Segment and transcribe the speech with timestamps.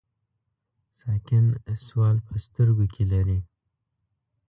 [0.99, 1.45] ساکن
[1.87, 3.39] سوال په سترګو کې لري.